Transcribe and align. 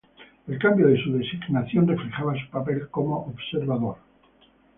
El 0.47 0.57
cambio 0.57 0.87
de 0.87 0.99
su 1.03 1.13
designación 1.13 1.87
reflejaba 1.87 2.33
su 2.33 2.49
papel 2.49 2.87
como 2.89 3.19
observadores. 3.27 4.01